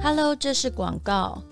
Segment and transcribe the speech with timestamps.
[0.00, 1.42] Hello，这是广告。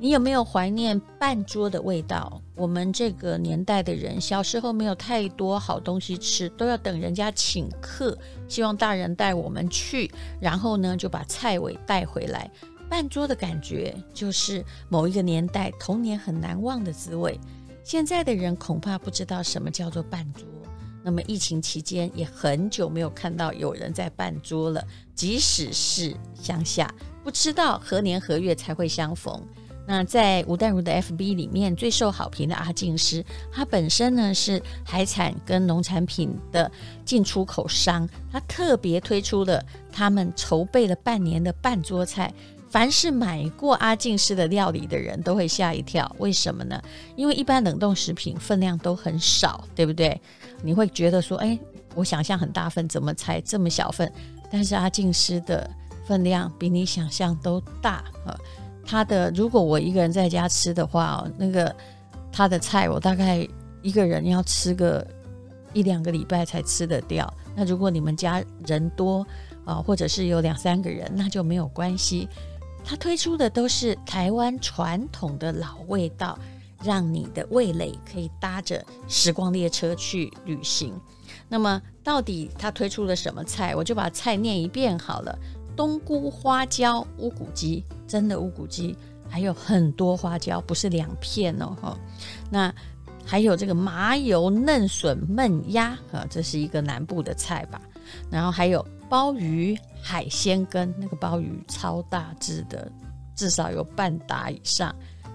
[0.00, 2.42] 你有没有怀念半桌的味道？
[2.56, 8.18] 我们这个年代的人，小时候没有太多好东西吃，都要等人家请客，
[8.48, 10.10] 希望大人带我们去，
[10.40, 12.50] 然后呢就把菜尾带回来。
[12.90, 17.38] 半桌的感觉，就是某一个年代童年很难忘的滋味。
[17.84, 20.44] 现在的人恐怕不知道什么叫做半桌。
[21.02, 24.84] 那么疫情期间也很久没有看到有人在办桌了，
[25.14, 26.92] 即使是乡下，
[27.24, 29.42] 不知道何年何月才会相逢。
[29.86, 36.70] 那在吴淡如的 FB 里面最受好评的阿静师，他本身呢是海产跟农产品的
[37.04, 42.32] 进出口商，他特别推出了他们筹备了半年的半桌菜。
[42.70, 46.82] 凡是买过阿静师的料理的人都会吓一跳，为什么呢？
[47.14, 50.20] 因为一般冷冻食品分量都很少，对不对？
[50.62, 51.56] 你会觉得说，哎，
[51.94, 54.10] 我想象很大份，怎么才这么小份？
[54.50, 55.70] 但是阿静师的
[56.04, 58.36] 分量比你想象都大啊！
[58.86, 61.74] 他的如果我一个人在家吃的话，那个
[62.30, 63.46] 他的菜我大概
[63.82, 65.06] 一个人要吃个
[65.72, 67.32] 一两个礼拜才吃得掉。
[67.56, 69.26] 那如果你们家人多
[69.64, 72.28] 啊，或者是有两三个人，那就没有关系。
[72.84, 76.38] 他推出的都是台湾传统的老味道，
[76.82, 80.92] 让你的味蕾可以搭着时光列车去旅行。
[81.48, 83.74] 那么，到底他推出了什么菜？
[83.74, 85.38] 我就把菜念一遍好了：
[85.76, 88.96] 冬菇、花椒、乌骨鸡，真的乌骨鸡，
[89.28, 91.76] 还有很多花椒，不是两片哦。
[91.80, 91.98] 哈，
[92.50, 92.74] 那
[93.24, 97.80] 还有这个麻油嫩笋焖鸭，啊，这是一个南部的菜吧？
[98.30, 98.84] 然后还有。
[99.06, 102.90] 鲍鱼海鲜羹，那个鲍鱼超大只的，
[103.36, 104.92] 至少有半打以上，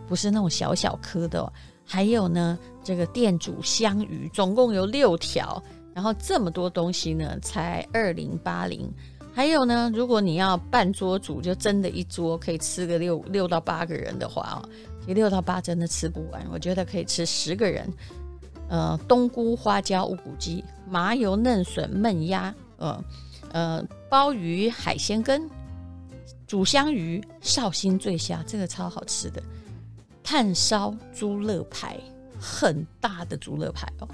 [0.08, 1.54] 不是那种小小颗的哦。
[1.86, 8.92] 还有呢，这个店主香鱼，总共有六条，然后这么多东西呢，才二零八零。
[9.40, 17.90] 还有呢，如果你要半桌煮，就真的一桌可以吃个六六到八个人的话哦，其实六到八真的吃不完，我觉得可以吃十个人。
[18.68, 23.02] 呃，冬菇花椒乌骨鸡，麻油嫩笋焖鸭，呃。
[23.54, 25.50] 呃，鲍鱼海鲜羹，
[26.46, 29.42] 煮香鱼绍兴醉虾，这个超好吃的。
[30.22, 31.98] 炭烧猪肋排，
[32.38, 34.08] 很大的猪肋排哦。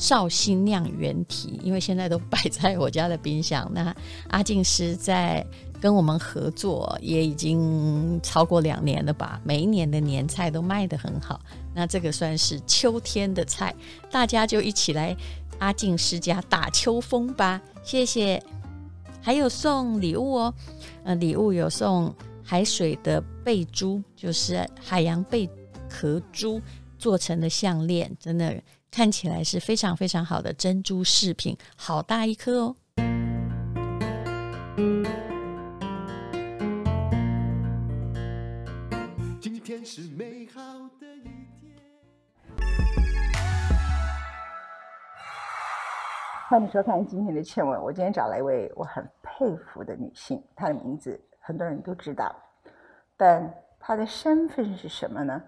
[0.00, 3.70] 绍兴酿原体，因为现在都摆在我家的冰箱。
[3.74, 3.94] 那
[4.30, 5.46] 阿静师在
[5.78, 9.38] 跟我们合作，也已经超过两年了吧？
[9.44, 11.38] 每一年的年菜都卖得很好。
[11.74, 13.74] 那这个算是秋天的菜，
[14.10, 15.14] 大家就一起来
[15.58, 17.60] 阿静师家打秋风吧。
[17.84, 18.42] 谢谢。
[19.20, 20.54] 还有送礼物哦，
[21.04, 25.46] 呃，礼物有送海水的贝珠，就是海洋贝
[25.90, 26.58] 壳珠
[26.98, 28.56] 做成的项链，真的
[28.90, 32.76] 看起来是非常非常好的珍珠饰品，好大一颗哦。
[39.40, 40.60] 今天是美好
[41.00, 41.72] 的一天
[46.48, 47.80] 欢迎收看今天的倩文。
[47.80, 52.34] 我今天找了一位我很佩服的女性，她的名字很多人都知道，
[53.16, 55.40] 但她的身份是什么呢？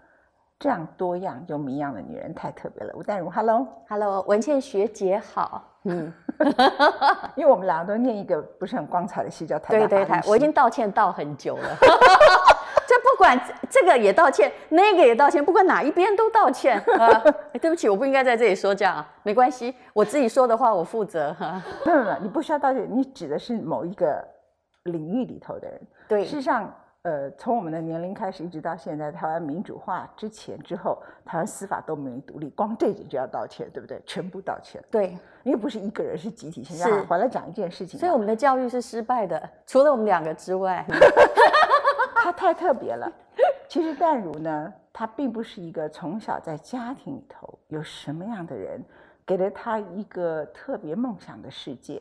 [0.63, 2.95] 这样多样又谜样的女人太特别了。
[2.95, 5.61] 吴淡如，Hello，Hello，文倩学姐好。
[5.83, 6.13] 嗯，
[7.35, 9.89] 因为我们两个都念一个不是很光彩的戏，叫台大。
[9.89, 11.69] 对对对，我已经道歉道很久了。
[12.87, 13.37] 这不管
[13.69, 17.21] 这个也道歉，那个也道歉，不管哪一边都道歉啊！
[17.61, 21.61] 对不起，我不应该在这里说这样，没关系，我自己说的话我负责哈。
[21.85, 24.25] 没有没有，你不需要道歉，你指的是某一个
[24.85, 25.81] 领域里头的人。
[26.07, 34.01] 对，事实上，呃，从我们的年龄开始，一直到现在，台湾民主化之前之后，台湾司法都没独立，光这点就要道歉，对不对？
[34.07, 34.81] 全部道歉。
[34.89, 36.77] 对，因为不是一个人，是集体性。
[36.77, 37.99] 是，回来讲一件事情。
[37.99, 40.87] 所以我们的教育是失败的，除了我们两个之外。
[42.23, 43.11] 他太特别了。
[43.69, 48.81] 其实淡如呢，他并不是一个从小在家庭里头有什么样的人
[49.27, 52.01] 给了他一个特别梦想的世界。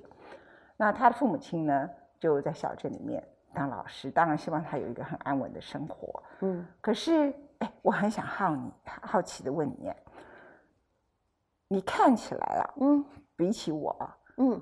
[0.77, 1.89] 那他的父母亲呢，
[2.19, 3.23] 就在小镇里面
[3.53, 6.23] 当老师，当然希望他有一个很安稳的生活。
[6.41, 6.65] 嗯。
[6.79, 9.93] 可是，哎，我很想好你好奇的问你，
[11.67, 13.05] 你看起来啊，嗯，
[13.35, 14.61] 比起我，嗯，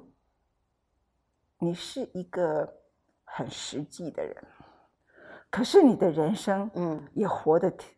[1.58, 2.72] 你是一个
[3.24, 4.36] 很实际的人。
[5.50, 7.96] 可是你的人生，嗯，也活得天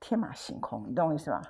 [0.00, 1.42] 天马行空，你懂我意思吗？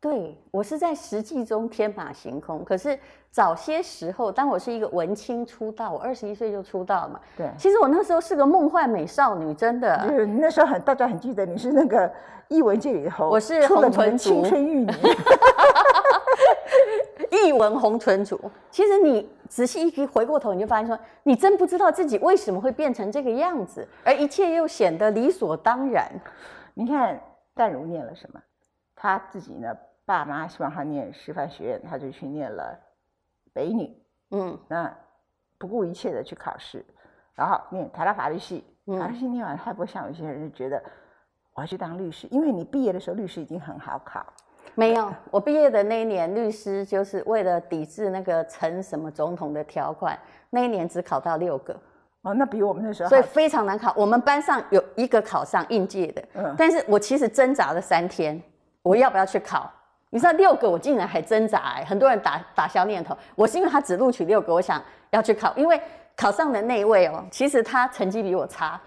[0.00, 2.62] 对，我是在实际中天马行空。
[2.64, 2.96] 可是
[3.30, 7.20] 早些时候，当我是一个文青出道，我二十一岁就出道了嘛。
[7.36, 10.06] 对，其实我那时候是个梦幻美少女，真的。
[10.06, 12.12] 就是那时候很大家很记得你是那个
[12.48, 14.92] 艺文界里头，我是红唇青春玉女。
[17.30, 18.38] 译文红唇族。
[18.70, 26.08] 其实你仔细一回过头，你就发现说，你真不知道自己为什么会变成这个样子，而一切又显得理所当然。
[26.74, 27.18] 你看
[27.54, 28.40] 淡如念了什么？
[28.96, 29.76] 他自己呢？
[30.04, 32.78] 爸妈希望他念师范学院，他就去念了
[33.52, 33.96] 北女。
[34.30, 34.92] 嗯，那
[35.58, 36.84] 不顾一切的去考试，
[37.34, 38.64] 然后念台大法律系。
[38.86, 40.80] 嗯、法律系念完，他不会像有些人就觉得
[41.54, 44.24] 我要去当律师，因为你毕业的时候律师已经很好考。
[44.76, 50.16] 没有，我毕业的那一年，律师就是为了抵制那个陈什么总统的条款，
[50.50, 51.74] 那一年只考到六个。
[52.22, 53.92] 哦，那比我们那时候，所以非常难考。
[53.96, 58.40] 我们班上有一个考上应届的，嗯，但是我其实挣扎了三天，
[58.86, 59.68] 我要不要去考？
[60.10, 63.16] 你知道六个我竟然还挣扎哎，很多人打打消念头。
[63.34, 64.80] 我是因为他只录取六个，我想
[65.10, 65.80] 要去考，因为
[66.16, 68.80] 考上的那一位哦，其实他成绩比我差。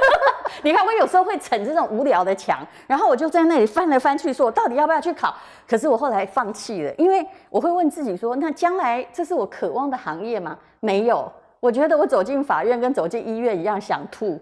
[0.64, 5.34] 你看我有时候会逞这种无聊的强，然后我就在那里翻来翻去，说我到底要不要去考？
[5.68, 10.56] 可是我后来放弃了，因为我会问自己说，那将来这是我渴望的行业吗？
[10.80, 11.30] 没有，
[11.60, 14.40] 我觉得我走进法院跟走进医院一样想吐。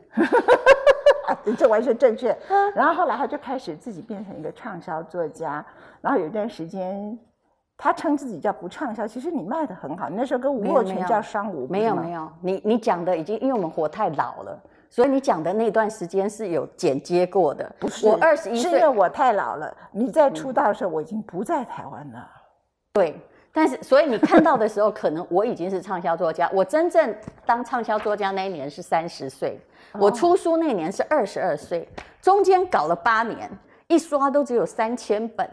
[1.44, 2.36] 你这完全正确。
[2.74, 5.64] 然后后来他就开始自己变成一个畅销作家。
[6.00, 7.18] 然后有一段时间，
[7.76, 10.08] 他称自己叫不畅销，其实你卖的很好。
[10.08, 12.30] 你那时候跟吴若权叫商吴，没有没有。
[12.40, 17.70] 你你讲的已经，因为我们活太老了，所以你讲的那段时间是有剪接过的。
[17.78, 19.74] 不是，我二十一岁，是因为我太老了。
[19.90, 22.18] 你在出道的时候，我已经不在台湾了。
[22.18, 22.40] 嗯、
[22.94, 23.20] 对，
[23.52, 26.48] 但是所以你看到的时候，可能我已经是畅销作家。
[26.54, 27.14] 我真正
[27.44, 29.60] 当畅销作家那一年是三十岁。
[29.92, 31.86] 我出书那年是二十二岁，
[32.22, 33.50] 中间搞了八年，
[33.88, 35.46] 一刷都只有三千本。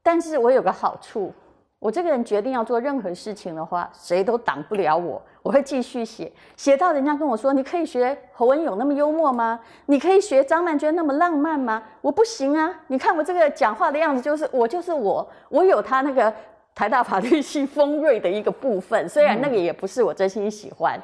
[0.00, 1.32] 但是我有个好处，
[1.80, 5.20] 我这个人决定要做任何事情的话，谁都挡不了我。
[5.42, 9.58] 我会继续写，写到人家跟我说：“你可以学侯文勇那么幽默吗？
[9.86, 12.72] 你可以学张曼娟那么浪漫吗？”我不行啊！
[12.86, 16.32] 你看我这个讲话的样子，就是我就是我，我有他那个
[16.74, 21.00] 台大法律系锋锐的一个部分，虽然那个也不是我真心喜欢。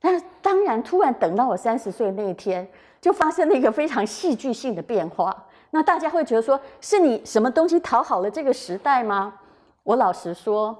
[0.00, 2.66] 但当然，突然等到我三十岁那一天，
[3.00, 5.36] 就发生了一个非常戏剧性的变化。
[5.70, 9.34] 那大家会觉得说，是你什么东西讨好了这个时代吗？
[9.82, 10.76] 我老实说，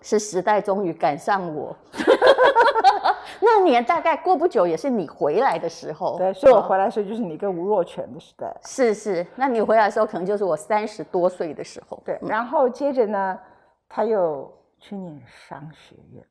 [0.00, 1.74] 是时代终于赶上我。
[3.40, 6.18] 那年大概过不久，也是你回来的时候。
[6.18, 8.54] 对，所以我回来的时候就是你跟吴若权的时代。
[8.64, 12.00] 是是，那你回来的时候，可能就是我三十多岁的时候。
[12.04, 13.38] 对，然后接着呢，
[13.94, 16.24] 他又去念商学院。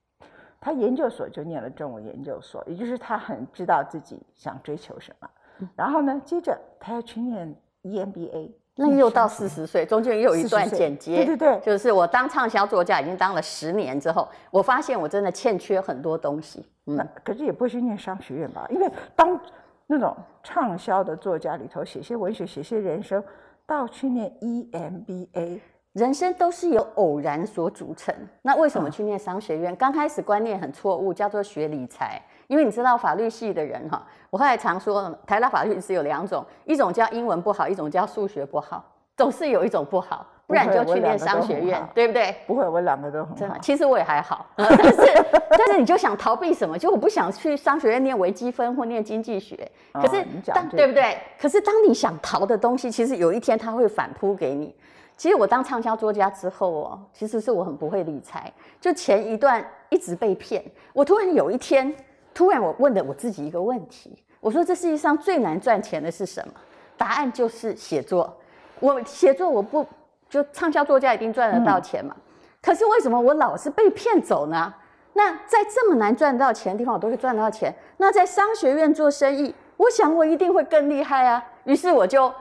[0.59, 5.29] 他研究所就念了中文研究所，也就是他很知道自己想追求什么。
[5.59, 11.17] 嗯、然后呢，接着他要去念 EMBA，那又到四十岁，中间又有一段剪接。
[11.17, 16.65] 对对对，就是我当畅销作家已经当了十年之后，我发现我真的欠缺很多东西。
[16.87, 18.65] 嗯，那可是也不会去念商学院吧？
[18.71, 19.39] 因为当
[19.85, 23.23] 那种畅销的作家里头写些文学、写些人生，
[23.67, 25.59] 到去念 EMBA。
[25.93, 28.13] 人生都是由偶然所组成。
[28.41, 29.75] 那为什么去念商学院？
[29.75, 32.21] 刚开始观念很错误，叫做学理财。
[32.47, 38.83] 因为你知道法律系的人哈，我后来常说，台大法律是有两种，一种叫英文不好，一种叫数学不好，
[39.17, 42.35] 总是有一种不好，不然就去念商学院，对不对？
[42.47, 43.57] 不会，我两个都很好。
[43.61, 46.77] 其实我也还好， 但是但是你就想逃避什么？
[46.77, 49.69] 就我不想去商学院念微积分或念经济学。
[49.91, 51.17] 可是当对不对？
[51.37, 54.73] 可是当你想逃的东西，其实有一天它会反扑给你。
[55.21, 60.65] 其实我当畅销作家之后哦，其实是我很不会理财，就前一段一直被骗。
[60.93, 61.95] 我突然有一天，
[62.33, 66.53] 突然我问了我自己一个问题，我说这世界上最难赚钱的是什么？
[66.97, 68.35] 答案就是写作。
[68.79, 69.85] 我写作我不
[70.27, 72.15] 就畅销作家一定赚得到钱嘛？
[72.17, 72.21] 嗯、
[72.59, 74.73] 可是为什么我老是被骗走呢？
[75.13, 77.71] 那在这么难赚到钱的地方，我都会赚到钱。
[77.97, 81.45] 那在商学院做生意，我想我一定会更厉害啊。
[81.65, 82.33] 于是我就。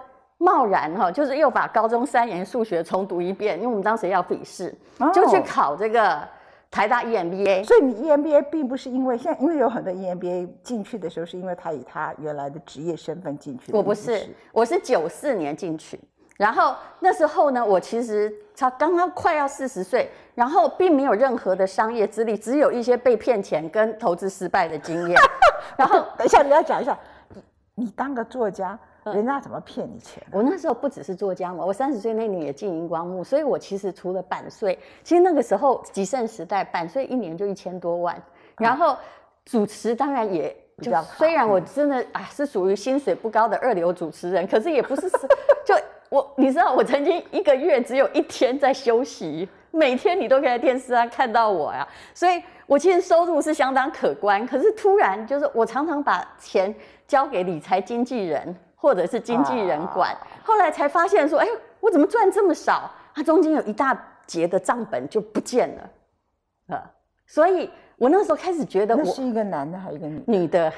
[0.43, 4.75] 贸然哈，就是又把高中三年数学重读一遍，因为我们当时要笔试，
[5.13, 6.19] 就去考这个
[6.71, 7.63] 台大 EMBA。
[7.63, 13.77] 所以你 EMBA 并不是因为现在，因为有很多 EMBA 进去的时候是因为他以他原来的职业身份进去的。
[13.77, 16.01] 我不是，我是九四年进去，
[16.39, 25.21] 然后那时候呢，我其实才刚刚快要四十岁，然后并没有任何的商业资历，只有一些被骗钱跟投资失败的经验。
[25.77, 26.99] 然后等一下，你要讲一下，
[27.35, 27.43] 你
[27.75, 28.79] 你当个作家。
[29.05, 30.23] 人家怎么骗你钱？
[30.31, 38.23] 我那时候不只是做家嘛，我三十岁那年也进荧光幕，所以我其实除了版税，其实那个时候极盛时代，版税一年就一千多万，
[38.59, 38.97] 然后
[39.45, 45.09] 主持当然也就虽然我真的啊是属于薪水不高的二流主持人，可是也不是
[45.65, 45.75] 就
[46.11, 56.75] 我你知道我曾经一个月只有一天在休息，每天你都可以在电视上看到我呀，所以我其实收入是相当可观，可是突然就是我常常把钱
[57.07, 58.55] 交给理财经纪人。
[58.81, 61.47] 或者是经纪人管，后来才发现说，哎，
[61.81, 62.91] 我怎么赚这么少？
[63.15, 63.95] 它中间有一大
[64.27, 65.91] 截的账本就不见了，
[66.77, 66.91] 啊，
[67.27, 70.73] 所以我那时候开始觉得我，我是一个男的还是一个女女的？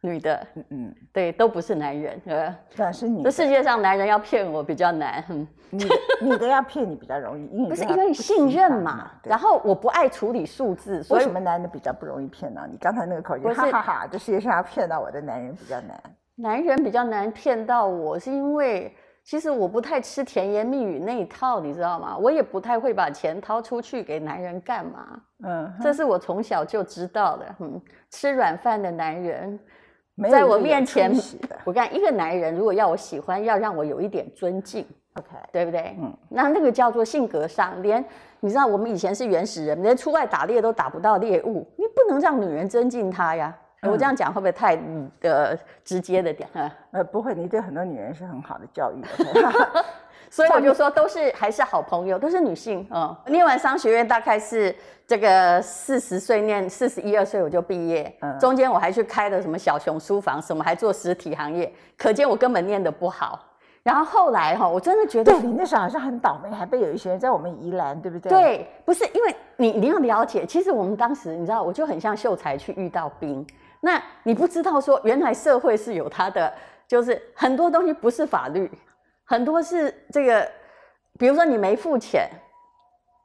[0.00, 3.22] 女的，嗯嗯，对，都不是男人，呃，那是女。
[3.22, 5.82] 这世界上男人要骗我比较难，嗯，女
[6.20, 9.12] 女的要骗你比较容易，因为 不是因为信任嘛。
[9.22, 12.68] 然后我不爱处理数字，所以为什么男的比较不容易骗呢？
[12.70, 15.98] 你刚才那个口气，哈哈哈，这世界上要骗到我的男人比较难。
[16.36, 22.16] 男人比较难骗到我，是因为其实我不太吃甜言蜜语那一套，你知道吗？
[22.18, 25.22] 我也不太会把钱掏出去给男人干嘛。
[25.44, 27.46] 嗯，这是我从小就知道的。
[27.60, 29.58] 嗯，吃软饭的男人。
[30.30, 31.12] 在我面前，
[31.64, 35.96] 我看一个男人如果要我喜欢，要让我有一点尊敬，OK，对不对？
[36.00, 38.04] 嗯，那那个叫做性格上，连
[38.38, 43.56] 你知道我们以前是原始人，连出外打猎都打不到猎物，你不能让女人尊敬他呀。
[43.84, 44.78] 嗯、我这样讲会不会太
[45.22, 46.48] 呃直接的点？
[46.92, 49.02] 呃，不会，你对很多女人是很好的教育。
[50.30, 52.84] 所以我就说，都是还是好朋友，都是女性。
[52.92, 54.74] 嗯，念完商学院大概是
[55.06, 58.12] 这个四十岁，念四十一二岁我就毕业。
[58.20, 63.38] 嗯，中间我还去开了什么小熊书房，什么还做实体行业，可见我根本念得不好。
[63.84, 68.30] 然后后来哈，我真的觉得，对，你那时候好像很倒霉，还被有一些人在我们宜兰，对不对？
[68.30, 73.46] 对，不是因为你你要了解，其实我们当时你知道，我就很像秀才去遇到兵。
[73.84, 76.50] 那你不知道说，原来社会是有它的，
[76.88, 78.70] 就是很多东西不是法律。
[79.24, 80.50] 很多是这个，
[81.18, 82.28] 比如说你没付钱，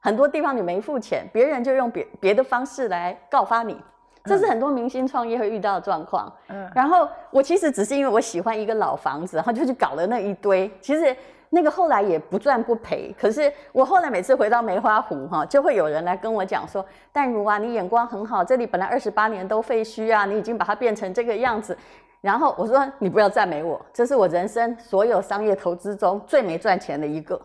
[0.02, 3.82] 很多地方你没付钱，别人就用别别的方式来告发你，
[4.24, 6.30] 这是很多明星创业会遇到的状况。
[6.48, 10.70] 嗯，然后我其实只是因为我喜欢一个老房子，然后就去搞了那一堆。
[10.82, 11.16] 其实
[11.52, 21.76] 那个后来也不赚不赔，可是我后来每次回到梅花湖哈，就会有人来跟我讲说：“淡如啊，你眼光很好，这里本来二十八年都废墟啊，你已经把它变成这个样子。”
[22.22, 27.40] 然后我说：“你不要赞美我，这是我人生所有商业投资中最没赚钱的一个，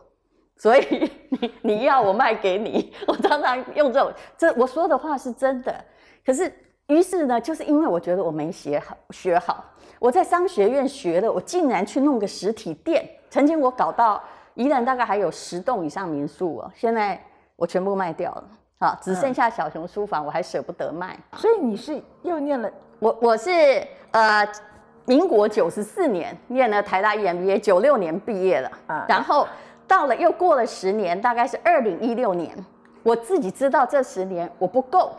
[0.55, 5.73] 所以 你你要我卖给你，我常常用这种这我说的话是真的。
[6.23, 6.53] 可是
[6.87, 9.65] 于是呢，就是因为我觉得我没学好，学好，
[9.97, 13.03] 我在商学院学的，我竟然去弄个实体店。
[13.35, 14.23] 曾经我搞到
[14.53, 17.21] 宜兰大概还有十栋以上民宿哦，现在
[17.57, 18.43] 我全部卖掉了，
[18.79, 21.19] 好，只剩下小熊书房，我还舍不得卖。
[21.33, 24.47] 所以你是又念了。”我我是呃，
[25.03, 29.45] 民国九十四年念了台大 EMBA，九六年毕业了，啊，然后
[29.85, 32.55] 到了又过了十年，大概是二零一六年，
[33.03, 35.11] 我自己知道这十年我不够，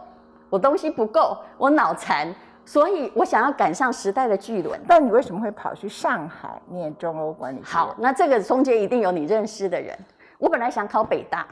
[0.49, 2.35] 我东西不够，我脑残，
[2.67, 4.79] 所以我想要赶上时代的巨轮。
[4.87, 7.63] 但你为什么会跑去上海念中欧管理？
[7.65, 9.97] 好，那这个中间一定有你认识的人。
[10.37, 11.47] 我本来想考北大，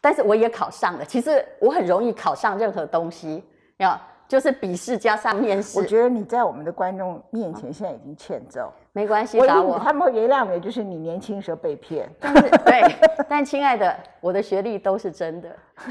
[0.00, 1.04] 但是我也考上了。
[1.04, 3.44] 其实我很容易考上任何东西，
[3.76, 3.96] 要。
[4.26, 8.70] 就是笔试加上面试，我觉得你在我们的观众面前现在已经欠揍。
[8.92, 12.06] 没关系，打我，他们会原谅你，就是你年轻时候被骗。
[12.20, 12.82] 但是对，
[13.26, 15.48] 但亲爱的，我的学历都是真的。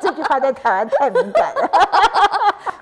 [0.00, 1.68] 这句话在台湾太敏感了，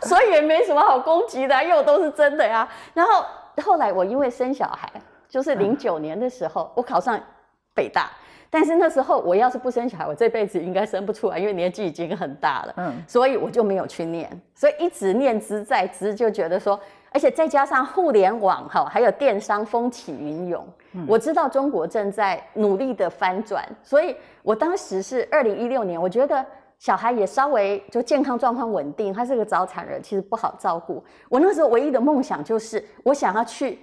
[0.08, 2.68] 所以也没什么好攻击的，因为我都是真的呀。
[2.94, 3.24] 然后
[3.62, 4.90] 后来我因为生小孩，
[5.28, 7.20] 就是零九年的时候，嗯、我考上
[7.74, 8.10] 北大。
[8.50, 12.74] 但是那时候我要是不生小孩，我这辈子应该生不出来，因为年纪已经很大了。
[12.78, 16.80] 嗯，所以我就没有去念，所以一直念之在之，就觉得说，
[17.12, 26.42] 而且再加上互联网哈，还有电商风起云涌，嗯，我知道中国正在努力的翻转，所以我当时是二零一六年，我觉得
[26.78, 31.02] 小孩也稍微就健康状况稳定，他是个早产儿，其实不好照顾。
[31.28, 33.78] 我那时候唯一的梦想就是，我想要去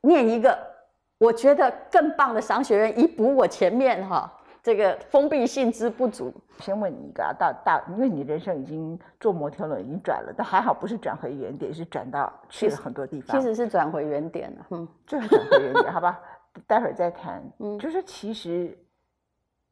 [0.00, 0.76] 念一个。
[1.18, 4.30] 我觉得更棒的商学院以补我前面哈
[4.62, 6.30] 这个封闭性之不足。
[6.58, 13.40] 先问你一个啊，到大，因为你人生已经坐摩天轮已经转了，但还好不是转回原点，是转到去了很多地方。
[13.40, 16.20] 其实是转回原点了，嗯，就是转回原点，好吧？
[16.66, 17.42] 待会儿再谈。
[17.60, 18.76] 嗯，就是其实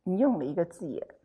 [0.02, 1.06] 你用了一个字眼，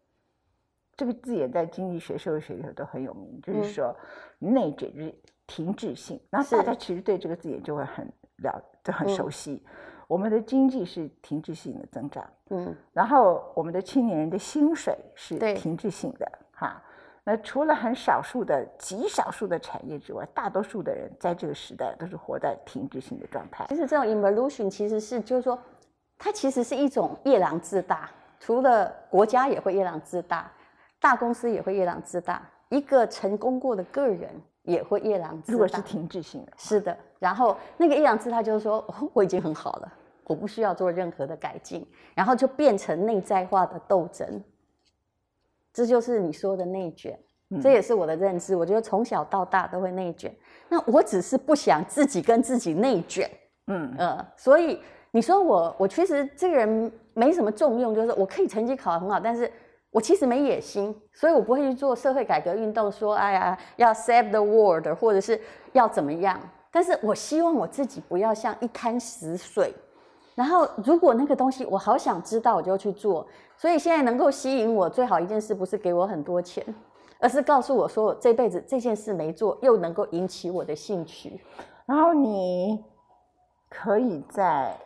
[0.99, 3.95] 这个字眼在经济学、社会学里头都很有名，就是说
[4.37, 5.15] 内卷，就是
[5.47, 6.19] 停滞性。
[6.29, 8.05] 那大家其实对这个字眼就会很
[8.43, 9.63] 了，就很熟悉。
[9.65, 9.71] 嗯
[10.09, 16.81] 我们的经济是停滞性的增长，嗯，然后我们的青年人的薪水是停滞性的，哈。
[17.23, 23.67] 那除了很少数的极少数的产业之外，大多数的人在这个时代都是活在停滞性的状态。
[23.69, 25.59] 其实这种 involution 其实是就是说，
[26.17, 28.09] 它其实是一种夜郎自大。
[28.39, 30.51] 除了国家也会夜郎自大，
[30.99, 34.29] 大公司也会夜郎自大，一个成功过的个人
[34.63, 35.53] 也会夜郎自大。
[35.53, 36.97] 如果是停滞性的，是的。
[37.19, 39.93] 然后那个夜郎自大就是说，哦，我已经很好了。
[40.25, 44.43] 我不需要做任何的改进，然后就变成内在化的斗争，
[45.73, 48.55] 这就是你说的内卷，嗯、这也是我的认知。
[48.55, 50.31] 我觉得从小到大都会内卷，
[50.69, 53.27] 那我只是不想自己跟自己内卷，
[53.65, 54.79] 嗯呃，所以
[55.09, 59.51] 你说我，我其实这个人没什么重用，就是我可以成绩考得很好，但是
[59.91, 65.39] 我其实没野心，所以我不会去做社会改革运动，说哎呀要 save the world，或者是
[65.73, 66.39] 要怎么样。
[66.71, 69.73] 但是我希望我自己不要像一滩死水。
[70.35, 73.27] 然后如果那个东西我好想知道，我就去做。
[73.57, 76.63] 所以现在能够吸引我最好一件事，不是给我很多钱，
[77.19, 81.41] 而是告诉我说我这辈子这件事没做，又能够引起我的兴趣。
[81.85, 82.83] 然后你
[83.69, 84.77] 可以在。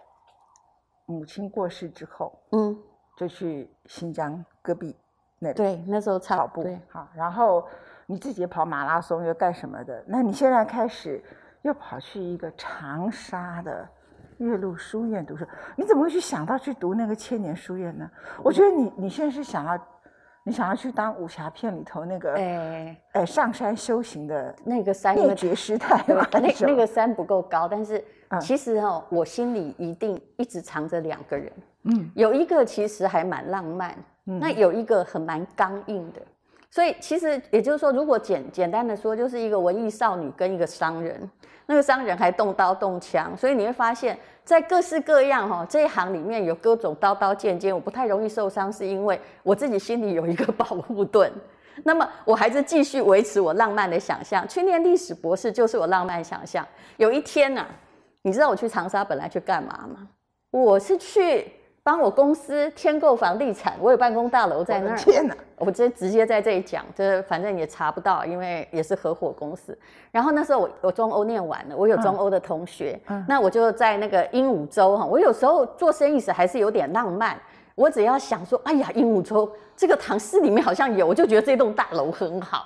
[1.06, 2.82] 母亲过世之后，嗯，
[3.28, 4.96] 就去新疆戈壁
[5.40, 7.66] 那里，对，那时候跑步，好，然后
[8.06, 10.04] 你自己跑马拉松又干什么的？
[10.06, 11.24] 那你现在开始
[11.62, 13.88] 又跑去一个长沙的
[14.40, 18.10] 岳麓书院读书，你怎么会去想到去读那个千年书院呢？
[18.44, 19.80] 我觉得你你现在是想要。
[20.46, 26.28] 你想要去当武侠片里头那个，哎哎，上山修行的那个山灭绝师太吗？
[26.34, 28.04] 那那个山不够高，但是
[28.40, 31.52] 其实哦，我心里一定一直藏着两个人。
[31.84, 36.22] 嗯，有一个其实还蛮浪漫，那有一个很蛮刚硬的。
[36.70, 41.30] 所以其实也就是说，如果简简单的说，就是一个文艺少女跟一个商人。
[41.66, 51.32] 那个商人还动刀动枪，所以你会发现，在各式各样哈这一行里面有各种刀刀剑剑，我不太容易受伤，是因为我自己心里有一个保护盾。
[51.86, 56.68] 那么我还是继续维持我浪漫的想象，去念历史博士就是我浪漫想象。
[56.98, 57.66] 有一天呢，
[58.24, 60.08] 你知道我去长沙本来去干嘛吗？
[60.50, 61.54] 我是去。
[61.86, 64.98] 帮我公司添购房地产，我有办公大楼在那儿。
[64.98, 65.36] 天哪！
[65.58, 69.78] 我直接直接在这里讲，这反正也查不到，因为也是合伙公司。
[70.10, 75.04] 然后那时候我我中欧念完了，我有中欧的同学，嗯、那我就在那个鹦鹉洲哈。
[75.04, 77.38] 我有时候做生意时还是有点浪漫，
[77.76, 82.66] 我只要想说，哎呀，鹦鹉洲这个唐诗里面好像有，我就觉得这栋大楼很好。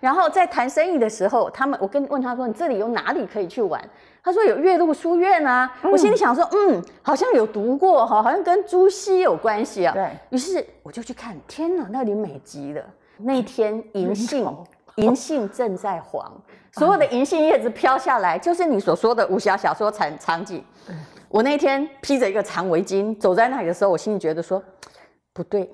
[0.00, 3.80] 然后在谈生意的时候，他们我跟问他说，你这里有哪里可以去玩？
[4.22, 9.94] 他说有岳麓书院啊，嗯、我心里想说，嗯，好像有读过哈，好像跟朱熹有关系啊。
[9.94, 12.82] 对，于是我就去看，天哪，那里美极了。
[13.18, 14.56] 那天银杏，
[14.96, 16.32] 银杏正在黄，
[16.72, 20.64] 所有的银杏叶子飘下来，就是你所说的武侠小说场场景。
[21.28, 24.62] 我那天披着一个长围巾走在那里的时候，我心里觉得说，
[25.32, 25.70] 不对，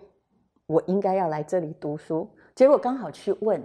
[0.66, 2.28] 我应该要来这里读书。
[2.54, 3.60] 结果刚好去问，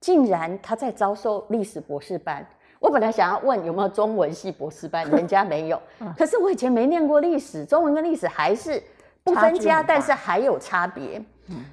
[0.00, 2.46] 竟然他在招收历史博士班。
[2.78, 5.80] 我本来想要问有没有中文系博士班， 人家没有。
[6.16, 8.82] 可是我以前没念过历史，中文跟历史还是
[9.24, 11.20] 不分家，但是还有差别。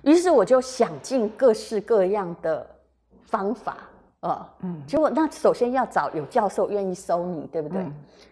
[0.03, 2.65] 于是我就想尽各式各样的
[3.25, 3.77] 方法
[4.21, 7.86] 啊，嗯，结果那首先要找有教授愿意收你，对不对？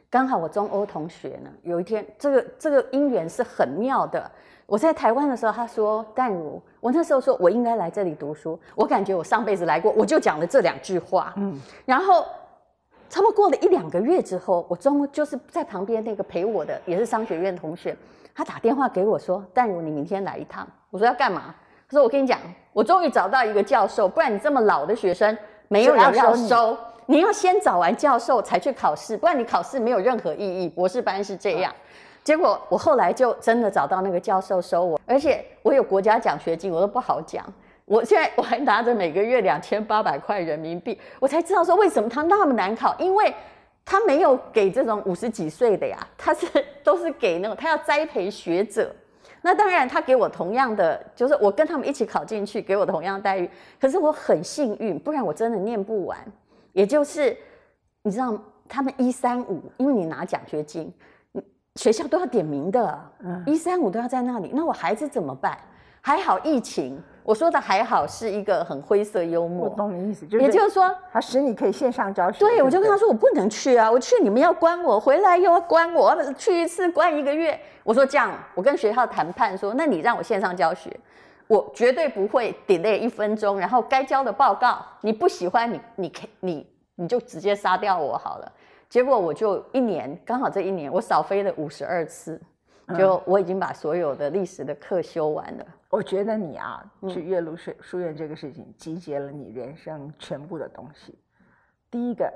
[0.10, 4.32] 刚好我中欧同学呢，有一天这个这个因缘是很妙的。
[4.72, 12.26] 我在台湾的时候，他说淡如，我那时候说我应该来这里读书，我感觉我上辈子来过，我就讲了这两句话，嗯，然后。
[13.10, 17.94] 差不多过了一两个月之后，我中就是在旁边那个陪我的也是商学院同学，
[18.34, 21.54] 他打电话给我说：“淡如，你明天来一趟。”我说：“要干嘛？”
[21.92, 22.40] 他说：“我跟你讲，
[22.72, 30.70] 我终于找到一个教授，不然你这么老的学生没有人要收，你要先找完教授才去考试，不然你考试没有任何意义。
[30.70, 31.76] 博士班是这样。
[32.24, 37.46] 结果我后来就真的找到那个教授收我，而且我有国家奖学金，我都不好讲。”
[37.86, 43.34] 我现在我还拿着每个月两千八百块人民币，我才知道说为什么他那么难考，因为
[43.84, 46.48] 他没有给这种五十几岁的呀，他是
[46.86, 48.96] 都是给那种他要栽培学者。
[49.42, 53.50] 那当然他给我同样的，就是我跟他们一起考进去，给我同样的待遇。
[53.80, 56.18] 可是我很幸运，不然我真的念不完。
[56.72, 57.36] 也就是
[58.04, 60.94] 你知道，他们一三五，因为你拿奖学金，
[61.76, 63.00] 学校都要点名的，
[63.46, 64.52] 一三五都要在那里。
[64.54, 65.58] 那我孩子怎么办？
[66.02, 67.02] 还好疫情。
[67.24, 69.70] 我说的还好，是一个很灰色幽默。
[69.70, 72.40] 我懂你意思，就是也就是说，他使你可以线上教学。
[72.40, 77.58] 对，我就跟他说，我不能去啊，我去你们要关我，回来又要关我，去一次关一个月。
[77.84, 81.00] 我说这样，我跟学校谈判说，那你让我线上教学，
[81.46, 83.60] 我绝对不会 delay 一分钟。
[83.60, 88.52] 然后该交的报告，你不喜欢，你你你你就直接杀掉我好了。
[88.92, 92.40] 结果我就一年，刚好这一年，我少飞了五十二次。
[92.98, 95.66] 就我已经把所有的历史的课修完了。
[95.90, 101.18] 我觉得你啊，去岳麓书书院这个事情，集结了你人生全部的东西。
[101.90, 102.30] 第一个，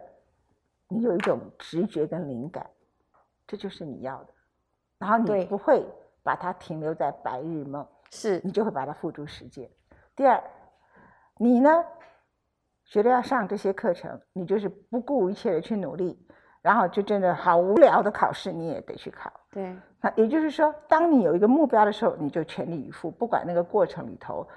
[0.87, 2.65] 你有一种直觉跟灵感，
[3.45, 4.29] 这就是你要的。
[4.97, 5.85] 然后你不会
[6.23, 9.69] 把它停留在白日梦，是你就会把它付诸实践。
[10.15, 10.41] 第二，
[11.37, 11.83] 你呢，
[12.85, 16.24] 觉得要上这些课程，你就是不顾一切的去努力。
[16.65, 19.31] 然后就真的好无聊的考试，你也得去考。
[19.51, 24.47] 对，那也就是说，当你有一个目标的时候，你就全力以赴，不管那个过程里头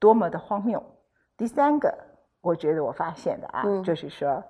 [0.00, 0.84] 多么的荒谬。
[1.36, 1.96] 第三个，
[2.40, 4.42] 我觉得我发现的啊，嗯、就是说，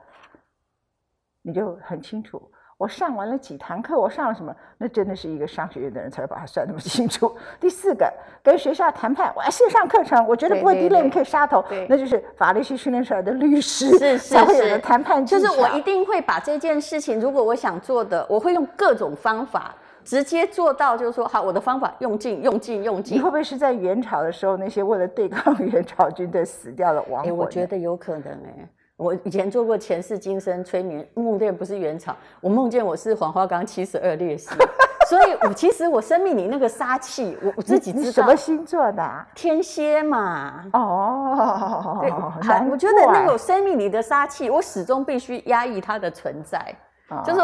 [1.42, 2.50] 你就很清楚，
[2.84, 4.54] 我我上完了几堂课，我上了什么？
[4.76, 7.34] 那真的是一个商学院的人才会把它算那么清楚。
[7.58, 11.64] 第四个，跟学校谈判，我要线上课程，我觉得不会 delay，你可以杀头。
[11.88, 15.40] 那就是法律系训练出来的律师是才会有的谈判技巧。
[15.40, 23.16] 就是我一定会把这件事情，如果我想做的，我会用各种方法直接做到，就是说，好，我的方法用尽，用尽，用尽。
[23.16, 27.34] 你会不会是在元朝的时候，那些为了对抗 元朝军队死掉的亡魂？
[27.34, 28.68] 我觉得有可能哎。
[28.96, 34.50] 我以前做过前世今生催眠，梦见不是原厂，我梦见我是黄花岗七十二烈士，
[35.10, 38.04] 所以我其实我生命里那个杀气，我我自己知道。
[38.04, 39.26] 你什么星座的啊？
[39.34, 40.64] 天蝎嘛。
[40.72, 41.98] 哦，
[42.40, 46.58] 对，我觉得那个生命里的杀气，我始终必须压抑它的存在，
[47.08, 47.40] 哦、就是。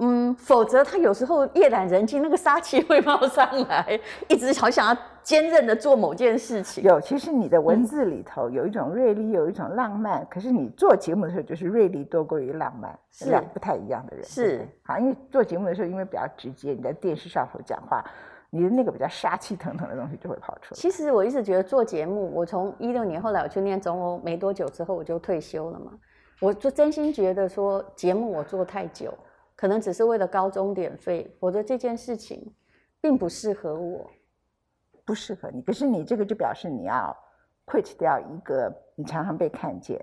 [0.00, 6.84] 嗯，否则他有时候夜阑人静，那个杀气会冒上来，一直好想要坚韧的做某件事情。
[6.84, 10.24] 有，其实你的文字里头有一种锐利，有一种浪漫。
[10.30, 14.24] 可是你做节目的时候，就是锐利多过于浪漫，是两不太一样的人。
[14.24, 18.04] 是，好，因为做节目的时候，因为比较直接，你在电视上头讲话，
[18.50, 20.76] 你的那个比较杀气腾腾的东西就会跑出来。
[20.76, 25.90] 其实我一直觉得做节目，我从一六年后来我去念中欧没多久之后，我就退休了嘛。
[26.40, 29.12] 我就真心觉得说节目我做太久。
[29.58, 32.54] 可能只是为了高钟点费，否则这件事情
[33.00, 34.08] 并不适合我，
[35.04, 35.60] 不适合你。
[35.62, 37.16] 可是你这个就表示你要
[37.66, 40.00] quit 掉一个你常常被看见，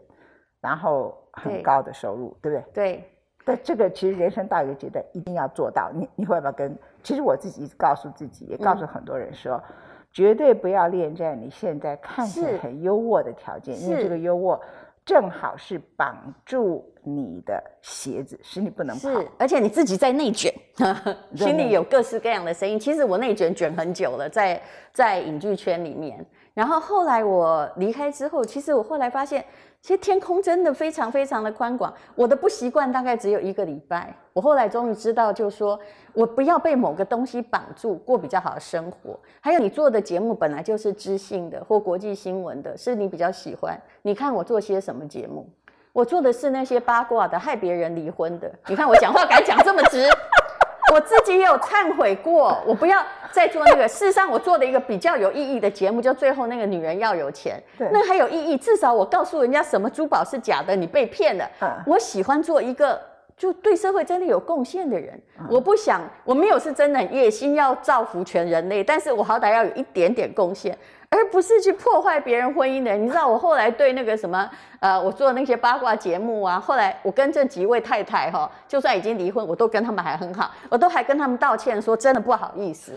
[0.59, 2.73] 然后很高的收入，对，对不对？
[2.73, 3.11] 对。
[3.45, 5.89] 但这个其实人生到一个阶段一定要做到。
[5.93, 6.77] 你你会不会跟？
[7.01, 9.75] 其实我自己一直告诉自己，也告诉很多人说，嗯、
[10.11, 14.59] 绝对不要恋战你现在看起来很优渥的条件，因为这个优渥。
[15.05, 19.09] 正好是绑住你的鞋子，使你不能跑。
[19.09, 20.51] 是，而且你自己在内卷，
[21.37, 22.79] 心里有各式各样的声音。
[22.79, 26.25] 其实我内卷卷很久了，在在影剧圈里面。
[26.53, 29.45] 然后后来我离开之后，其实我后来发现。
[29.85, 31.93] 其实天空真的非常非常的宽广。
[32.15, 34.11] 我的不习惯大概只有一个礼拜。
[34.33, 35.79] 我后来终于知道，就是说
[36.11, 39.15] 我不要被某个东西绑住，过比较好的生活。
[39.39, 43.79] 还有你做的节目本来就是知性的或国际新闻的，是你比较喜欢。
[44.01, 45.47] 你看我做些什么节目？
[45.93, 48.51] 我做的是那些八卦的，害别人离婚的。
[48.65, 50.03] 你看我讲话敢讲这么直。
[50.93, 53.03] 我自己也有忏悔过，我不要
[53.35, 53.85] 再做那个。
[53.85, 58.55] 事实上，我做的一个比较有意义的节目，就最后那个女人要有钱，对，那还有意义。
[58.57, 61.45] 至少我告诉人家什么珠宝是假的，你被骗了。
[61.61, 62.99] 嗯，我喜欢做一个
[63.35, 65.21] 就对社会真的有贡献的人。
[65.49, 70.77] 我不想，我没有是真的很热心要造福全人类，但是我好歹要有一点点贡献。
[71.09, 82.91] 而不是去破坏别人婚姻的人，你知道我后来对那个什么，呃，我做那些八卦节目啊，后来我跟这几位太太哈，就算已经离婚，我都跟他们还很好，我都还跟他们道歉说真的不好意思，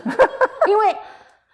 [0.67, 0.95] 因为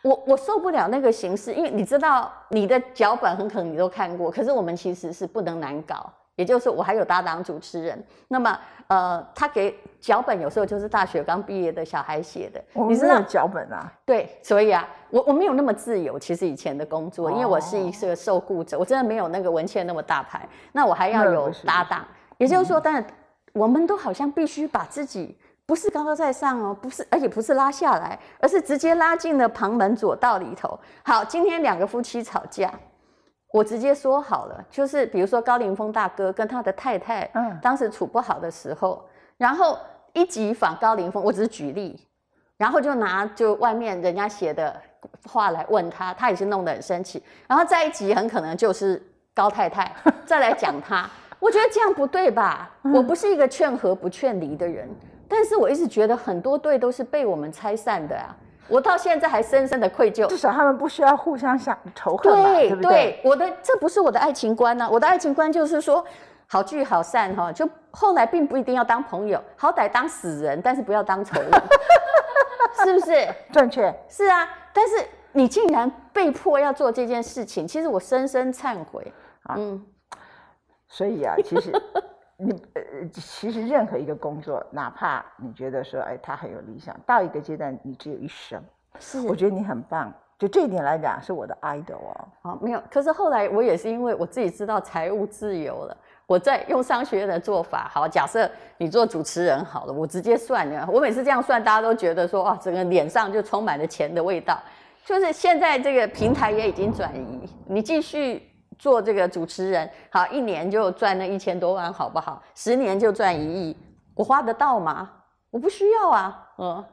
[0.01, 6.11] 我我受不了那个形式，因为你知道你的脚本很可能你都看过，可是我们其实是不能难搞。
[6.35, 13.91] 也就是我还有搭档主持人，那么呃，他给脚本有时候就是大学刚毕业的小孩写的，我你知道脚本啊？
[14.05, 16.19] 对，所以啊，我我没有那么自由。
[16.19, 20.47] 其实以前的工作，因为我是一个受雇者，我真的没有那个文倩那么大牌。
[20.73, 22.05] 那我还要有搭档，
[22.37, 23.03] 也就是说，但
[23.53, 30.77] 我们都好像必须把自己不是高高在上哦，不是，而且不是拉下来，而是直接拉进了旁门左道里头。
[31.03, 32.71] 好，今天两个夫妻吵架。
[33.55, 39.01] 我直接说好了，就是比如说高凌风大哥跟他的太太，嗯，当时处不好的时候，
[39.37, 39.79] 然后
[40.11, 41.97] 一集访高凌风，我只是举例，
[42.57, 44.75] 然后就拿就外面人家写的
[45.23, 49.01] 话来问他，他也是弄得很生气，然后再一集很可能就是
[49.33, 49.89] 高太太
[50.27, 52.69] 再来讲他，我觉得这样不对吧？
[52.93, 54.89] 我不是一个劝和不劝离的人，
[55.29, 58.35] 但是我一直觉得很多对都是被我们拆散的啊。
[58.67, 60.27] 我到现在还深深的愧疚。
[60.27, 64.89] 至少他们不需要互相想仇恨嘛，对，我的这不是我的爱情观呢、啊。
[64.91, 66.03] 我的爱情观就是说，
[66.47, 71.51] 好聚好散哈，就后来并不一定要当朋友，好歹当死人，但是不要当仇人，
[72.83, 73.27] 是不是？
[73.51, 73.93] 正确。
[74.09, 74.95] 是啊，但是
[75.31, 79.13] 你竟然被迫要做这件事情，其实我深深忏悔。
[79.55, 79.85] 嗯，
[80.87, 81.71] 所以啊，其实。
[82.37, 82.81] 你呃，
[83.13, 88.61] 其实任何一个工作，哪怕你觉得说，哎，他很有理想，到一个阶段，你只有一生。
[88.99, 90.13] 是，我觉得你很棒。
[90.37, 92.27] 就这一点来讲，是我的 idol 哦。
[92.41, 92.83] 好，没有。
[92.91, 95.95] 可是后来我也是因为我自己知道财务自由了，
[96.27, 97.89] 我在用商学院的做法。
[97.89, 100.85] 好，假设你做主持人好了，我直接算了。
[100.91, 104.59] 我每次这样算，大家都觉得说，哇，整个脸上就充满了钱的味道。
[105.05, 108.43] 就是现在这个平台也已经转移，你继续。
[108.77, 112.41] 做这个主持人，好，一年就赚那一千多万，好不好？
[112.53, 113.77] 十年就赚一亿，
[114.15, 115.11] 我花得到吗？
[115.49, 116.85] 我不需要啊，嗯，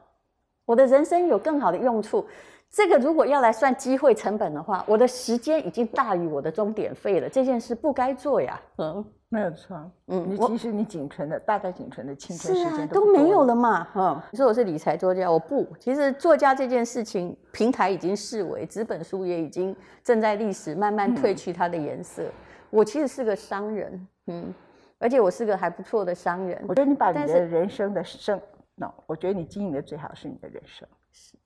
[0.65, 2.27] 我的人生有更好的用处。
[2.73, 8.59] 这个如果要来算机会成本的话，我的时间已经大于我的钟点费了，这件事不该做呀。
[8.79, 9.79] 嗯，没有错。
[10.07, 13.87] 嗯，你其实你仅存的大概仅存的青春时间都，啊、都没有了嘛。
[13.93, 15.67] 嗯，你说我是理财作家，我不。
[15.79, 22.23] 其实作家这件事情，平台已经式微，纸本书也已经正在历史慢慢褪去它的颜色。
[22.23, 22.31] 嗯、
[22.71, 24.51] 我其实是个商人，嗯，
[24.97, 26.59] 而且我是个还不错的商人。
[26.67, 28.41] 我觉得你把你的人生的生
[28.77, 30.87] ，no，我觉得你经营的最好是你的人生。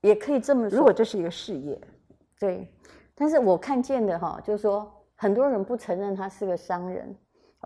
[0.00, 1.80] 也可以这么说，如果这是一个事业，
[2.38, 2.72] 对。
[3.14, 7.12] 但是我看见的哈，就是说很多人不承认他是个商人，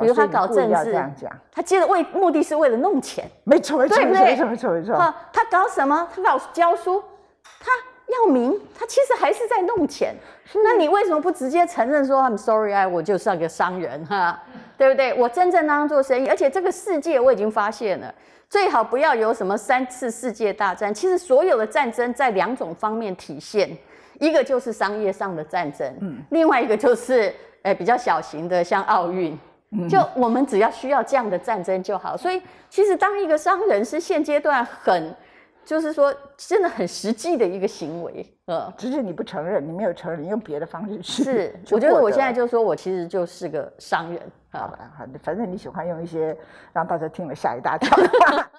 [0.00, 0.96] 比如他搞政治，
[1.50, 5.14] 他接着为目的是为了弄钱，没错没错没错没错没错没错。
[5.30, 6.08] 他搞什么？
[6.14, 7.02] 他搞教书，
[7.60, 7.70] 他
[8.08, 10.14] 要名，他其实还是在弄钱。
[10.54, 14.42] 那你为什么不直接承认说 I'm sorry，哎，我就是个商人哈，
[14.78, 15.12] 对不对？
[15.20, 18.14] 我真正当做生意，而且这个世界我已经发现了。
[18.52, 20.92] 最好不要有什么三次世界大战。
[20.92, 23.74] 其实所有的战争在两种方面体现，
[24.20, 29.34] 一个就是商业上的战争，嗯，另外一个就是诶比较小型的，像奥运，
[29.88, 32.14] 就我们只要需要这样的战争就好。
[32.14, 35.14] 所以其实当一个商人是现阶段很。
[35.64, 41.22] 就是说，真的很实际的一个行为，呃，只是你不承认，你没有承认，你用别的方式去。
[41.25, 44.20] 是，我觉得我现在就说我其实就是个商人，
[44.51, 46.37] 好吧，好，反正你喜欢用一些
[46.72, 48.51] 让大家听了吓一大跳的话。